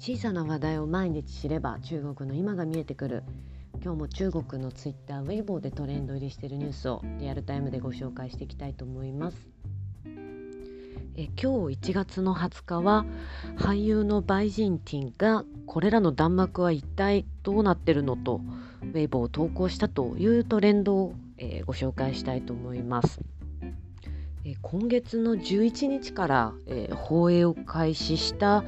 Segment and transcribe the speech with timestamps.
[0.00, 3.22] 小さな話題を毎日知れば中国の今が見えてくる。
[3.84, 9.36] 今日も中国のツイッター、ウェイボーでトレンド入りしているニュースをリアルタイムでご紹介していきたいと思います。
[11.16, 13.04] え今日1月の20日は
[13.58, 18.40] 俳優のバイジンティンがこれらの弾幕は一体どうなってるのと
[18.80, 23.20] ウェイボーを投稿したというトレンドを、えー、ご紹介したいと思います。
[24.46, 28.64] え今月の11日から、えー、放映を開始した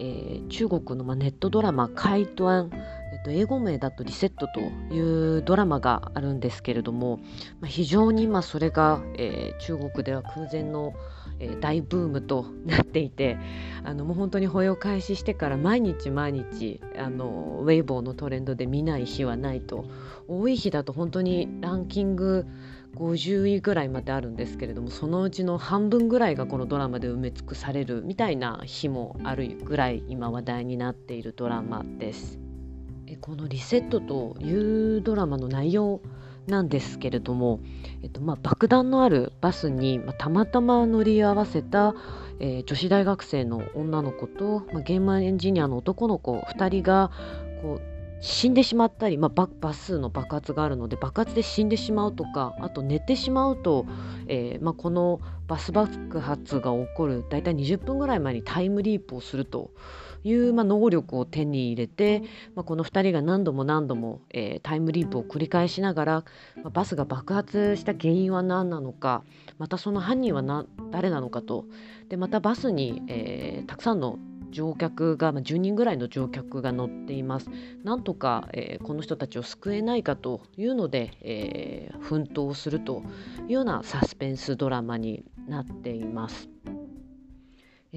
[0.00, 2.70] えー、中国の、まネットドラマ「怪談」
[3.12, 4.60] えっと、英語名だと「リセット」と
[4.94, 7.18] いうドラマがあるんですけれども、
[7.60, 10.94] まあ、非常に今それが、えー、中国では空前の、
[11.40, 13.38] えー、大ブームと なっていて
[13.82, 19.86] あのもう本当に保養開始してから毎日毎日あのウェイボーのトレンドで見ない日はないと
[20.28, 22.46] 多い日だと本当にランキング
[22.96, 32.40] 50位ぐらいまであるんですけれどもそのうちの半分ぐらいがこのドラマで埋め尽くされるみたいな日もあるぐらい今話題になっているドラマです。
[33.06, 36.00] えこの「リセット」というドラマの内容
[36.46, 37.60] なんですけれども、
[38.02, 41.94] えっとまあ、爆弾のあるバスに、まあ、たまたま乗り合わせた、
[42.38, 47.10] えー、女子大学生の女の子と、まあ、ゲームエンジニアの男の子2人が
[47.62, 47.90] こう
[48.22, 53.86] 死んでしまったり、まあ、ババスの爆発があるので爆発で死んでしまうとかあと寝てしまうと、
[54.28, 59.70] えーまあ、このバス爆発が起こる大体20分ぐらい前にタイムリープをすると。
[60.24, 62.22] いう、まあ、能力を手に入れて、
[62.54, 66.24] まあ、この2人が何度も何度も、えー、タイムリープを繰り返しながら、
[66.56, 69.22] まあ、バスが爆発した原因は何なのか
[69.58, 71.64] またその犯人はな誰なのかと
[72.08, 74.18] でまたバスに、えー、たくさんの
[74.50, 77.48] 乗客が、まあ、10人ぐらいの乗客が乗っています。
[77.84, 83.02] なんとか、えー、この人たちを救えないかというので、えー、奮闘すると
[83.46, 86.48] いうようなサスペンスドラマになっています。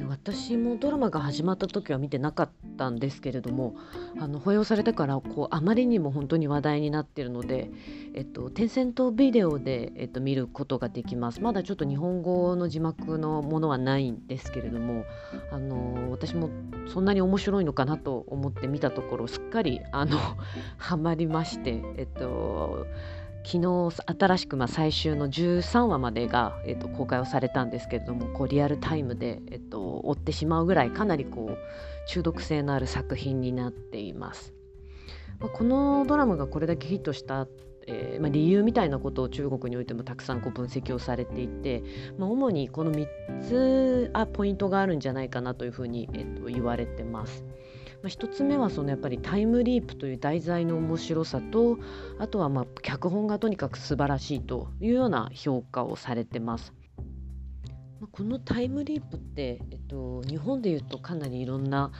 [0.00, 3.76] 私もドラマが始まった時は見てなかったんですけれども
[4.18, 7.70] あの放映されてからこうあまりにも本当に話題になっているので、
[8.14, 11.42] えっと、テンセントビデオで、えっと、見ることができます。
[11.42, 15.04] まだちょっと日本語の字幕のものはないんですけれども
[15.50, 16.48] あの私も
[16.86, 20.18] そんなに面白いのかなと思って見たところすっかりあの
[20.78, 22.86] ハマりまして、えっと
[23.44, 31.58] 昨日新しくまあ最終の13話までが、えっと、公開をされたんですけれどもこうリアルタイムで、えっと、追ってしまうぐらいかなりこう
[32.08, 34.54] 中毒性のある作品になっています。
[35.40, 37.48] まあ、このドラマがこれだけヒットした
[37.86, 41.82] えー、まあ、理由みたいなことを中国においてもたくさんこう分析をされていて、
[42.18, 47.44] まあ、主にこの3つあポイントがあるんじゃないかなというふうに、えっと、言われてます。
[48.02, 51.78] まあ、1つ目はそのやっぱりタイムリープという題材の面白さと
[52.18, 56.72] あとはまあ脚本がとにかく素晴らしいというような評価をされてます。
[58.10, 61.92] このタイムリープって、えっと、日本でいうとかなりいろんな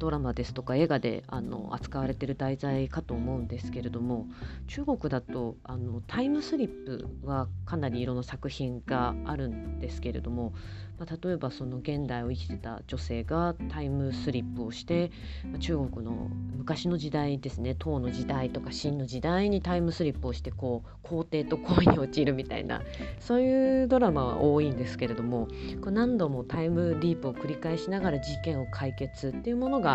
[0.00, 4.26] ドラマですとか映画であの扱われてる題材かと思うんですけれども
[4.66, 10.54] 中国だとあのタイムスリップはかなりいろんな作品があるんですけれども、
[10.98, 15.10] まあ、例えばその現代を生きてた女性がタイムスリップをして、
[15.44, 22.80] まあ、中国の昔の時代ですね唐の時代とか秦の時代にタイムスリップをしてこう皇帝と恋に陥るみたいな
[23.18, 25.48] そういうドラマは多いんですけれども
[25.82, 29.89] こう何度もタイムリープを繰り返しながら事件を解決っていうものが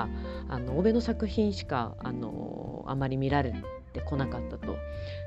[0.49, 3.53] あの欧米の作品しかあのあまり見られ
[3.93, 4.75] てこなかったと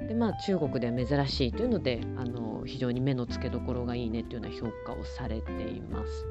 [0.07, 6.27] で、まあ、中国では珍しいというのであの非常に目の付けどころがいいねというような評価をされています。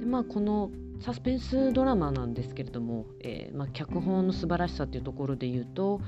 [0.00, 0.70] でまあ、この
[1.02, 6.00] サスペンスドラマなんですけれども、えーまあ、脚本の素晴らしさというところで言うと、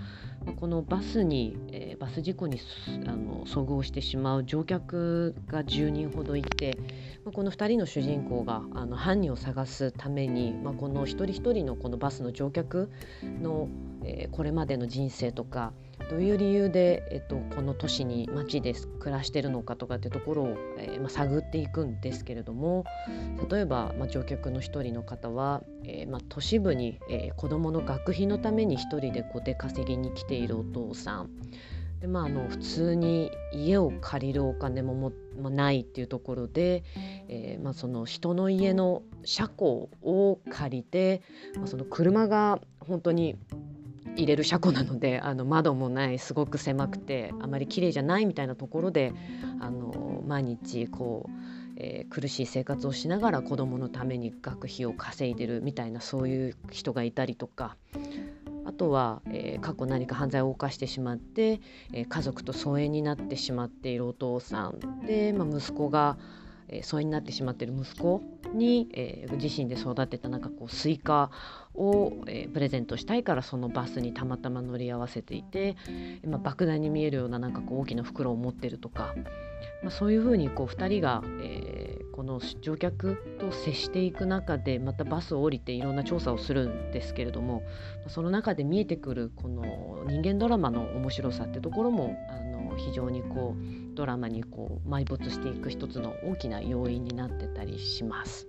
[0.47, 2.61] まあ、このバスに、えー、バス事故に
[3.09, 6.79] あの遭遇してしまう乗客が10人ほどいて、
[7.25, 12.89] まあ、この2人の主人公があの犯人を探すために、まあ、この一人一人のこのバスの乗客
[13.43, 13.69] の、
[14.05, 15.73] えー、これまでの人生とか
[16.11, 22.85] どういう理由で、えっと、この都市に町で暮らしてるのかとかっていうところを、えー、まあ、探っていくんですけれども
[23.51, 31.31] 例えば、まあ、乗客の一人の方は、えー、まあ、都市部に、えー、子どもの学費のために一人でこう出稼ぎに来ているお父さん。
[32.01, 36.85] で、まあ、あの普通に家を借りるお金もも、まあないっていうところで、
[37.29, 41.23] えまあ、その人の家の車庫を借りて、
[41.57, 43.37] まあ、その車が本当に
[44.17, 49.13] 入れる車庫なので あの窓もないすごく狭くてあまり綺麗じゃないみたいなところで
[49.61, 51.33] あの毎日こう、
[51.77, 57.77] えー、苦しい生活をしながら子どものために学費を稼いでるみたいなそういう人がいたりとか
[58.65, 61.61] あとは、えー、過去何か犯罪を犯してしまって、
[61.93, 66.17] えー、家族と疎遠になってしまっているお父さんで、まあ、息子が
[66.69, 68.23] えー、疎遠になってしまっている息子
[68.53, 71.31] に、えー、自身で育てたなんかこうスイカ
[71.75, 75.77] を、えー、プレゼントしたいからそのバスにたまたま乗り合わせていて、
[76.27, 79.15] まあ、爆弾に見えるようななんかこう大きな袋を持ってるとか、
[79.83, 87.63] まあ、そういうふうにこう2人が、えー、この乗客と接していく中でまたバスを降りていろんな調査をするんですけれども
[88.09, 98.49] その中で見えてくるこの人間ドラマの面白さってところもあの非常にこうドラマにこう埋没していく一つの大きな要因になってたりします。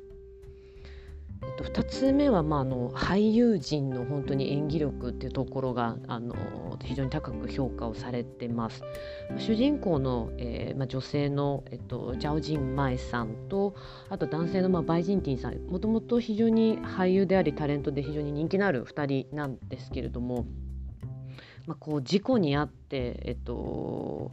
[1.44, 6.36] えっと、2つ目は、まあ、あの俳優陣の本当に演技力っていうところがあの
[6.84, 8.82] 非常に高く評価をされてます。
[9.38, 13.76] 主人公の、えーまあ、女性の、えっと、ジャオジンマイさんと
[14.10, 20.46] あと男性の、まあ、バイジンティンさんもともと非常に俳優でありタレントで非常に人気のある2人なんですけれども、
[21.68, 24.32] まあ、こう事故に遭って、えっと、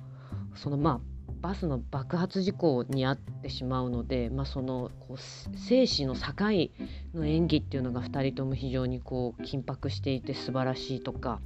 [0.55, 1.01] そのまあ
[1.43, 5.17] バスの爆発事故に遭ってしまうので、まあ、そのこう
[5.57, 6.21] 生死の境
[7.15, 11.41] の演技っていうのが2人とも非常にこう緊迫していて素晴らしいとか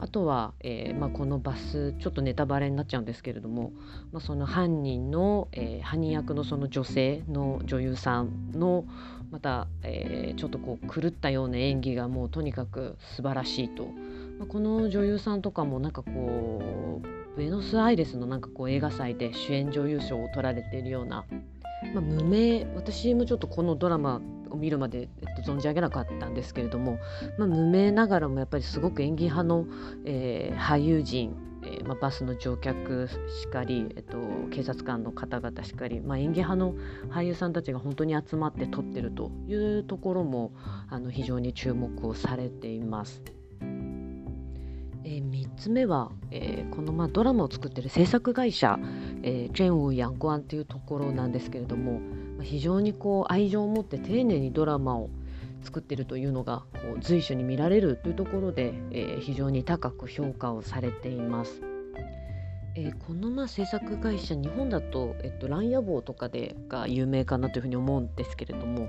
[0.00, 3.72] あとは、えーまあ、このバスちょっとネタバレになっちゃうんですけれども、
[4.12, 8.84] まあ、その犯人の、えー、犯人役のその女性の女優さんの
[9.30, 13.86] また、えー、ちょっとこう狂ったような演技がもうとにかく素晴らしいと。
[14.38, 16.62] まあ、この女優さんとかもなんかこ
[17.04, 21.24] うブエノスアイレスのなんかこう映画祭で主演女優賞を取られているような、
[21.94, 26.98] まあ、無名私もちょっとこのドラマを見るまで、えっと、存じ上げなかったんですけれども、
[27.38, 29.66] まあ、無名ながらもやっぱりすごく演技派の、
[30.04, 33.08] えー、俳優陣えー、まあ、バスの乗客
[33.40, 34.18] しかり、えっと、
[34.50, 36.74] 警察官の方々しかり、まあ、演技派の
[37.10, 40.52] 俳優さんたちが本当に集まって撮ってるというところも
[40.88, 43.22] あの非常に注目をされています。
[45.10, 48.78] えー、3つ目は、えー、このまあドラマを作ってる制作会社、
[49.24, 51.98] えー、チェンウ・ヤンゴアンというところなんですけれども、
[52.38, 55.10] まあ、非常にこう愛情を持って丁寧にドラマを
[55.64, 61.69] 作っているというのがこう随所に見られるというところで、え、非常に高く評価をされています。
[62.76, 68.88] えー、このまあ制作会社日本だと、えっと、ランヤボーとかでが有名かなというふうに思うんですけれども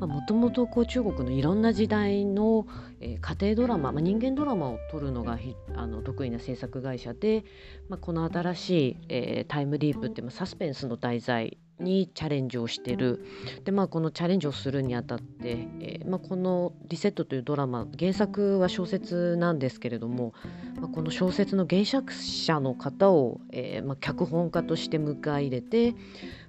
[0.00, 2.66] もともと中国のいろんな時代の、
[3.00, 5.38] えー、家庭ドラマ、まあ、人間ドラマを撮るのが
[5.76, 7.44] あの得意な制作会社で、
[7.88, 13.24] まあ、この新しい、えー、タイムリープっていうサスペンスの題材にチャレンジをしてる。
[13.64, 20.32] で、まあ、このチャレンジをするにあたって、えー、まあ、この「リセット」というドラマ原作は小説なんですけれども、
[20.80, 25.94] まあ、この小説の原作者の方を、えー、まあ脚本家として迎え入れて、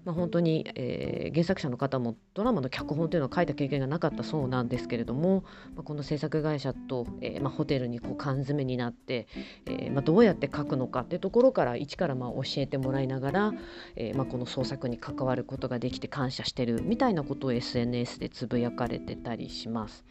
[0.04, 5.44] まあ、本当に、えー、原作者の方もドラマの脚本というのを書いた経験がなかったそうなんですけれども、
[5.76, 9.28] まあ、この制作会社と、えーまあ、ホテルにこう缶詰になって、
[9.66, 13.54] えーまあ、どうやって書くのかっていうところから一からまあ教えてもらいながら、
[13.96, 20.04] えーまあ、この創作に関わることができて感謝してるみたいなことを SNS でつぶやかれてたりします。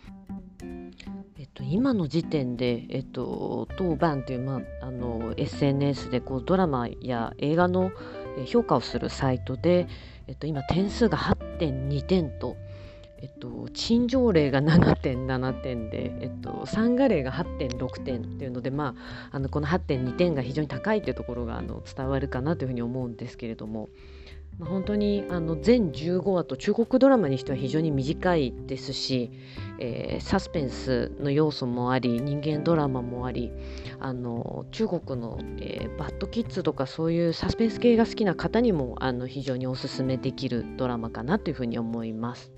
[1.38, 7.92] えっと、今の時点で、えっと、当番という、まあ、あの SNS でこうドラマや映画の
[8.46, 9.86] 評価をするサイトで、
[10.26, 12.56] えっと、今点数が8.2点と、
[13.18, 18.94] えっと、陳情例が7.7点で、えっと、参加例が8.6点っていうので、ま
[19.30, 23.88] あ、あのこの8.2点が非常に高いっていうところがあの伝わるかなというふうに思うんですけれども。
[24.58, 29.30] まあ、本当にあの全15話と中国ドラマにしては非常に短いですし、
[29.78, 33.50] えー、サスペンスの要素もあり人間ドラマもあり
[33.98, 42.52] あの中国の、えー、バッドキッズとかそういうサスペンス系が好きな方にもあの非常におすすめできるドラマかなというふうに思います。